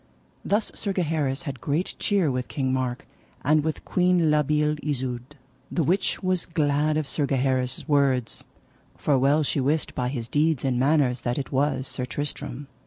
Thus 0.43 0.71
Sir 0.73 0.93
Gaheris 0.93 1.43
had 1.43 1.61
great 1.61 1.93
cheer 1.99 2.31
with 2.31 2.47
King 2.47 2.73
Mark, 2.73 3.05
and 3.43 3.63
with 3.63 3.85
Queen 3.85 4.31
La 4.31 4.41
Beale 4.41 4.77
Isoud, 4.83 5.35
the 5.69 5.83
which 5.83 6.23
was 6.23 6.47
glad 6.47 6.97
of 6.97 7.07
Sir 7.07 7.27
Gaheris' 7.27 7.87
words; 7.87 8.43
for 8.97 9.15
well 9.19 9.43
she 9.43 9.59
wist 9.59 9.93
by 9.93 10.07
his 10.09 10.27
deeds 10.27 10.65
and 10.65 10.79
manners 10.79 11.21
that 11.21 11.37
it 11.37 11.51
was 11.51 11.85
Sir 11.85 12.05
Tristram. 12.05 12.65